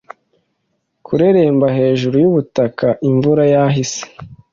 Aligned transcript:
Kureremba 1.05 1.67
hejuru 1.77 2.15
yubutaka 2.23 2.87
imvura 3.09 3.43
yahise 3.53 4.01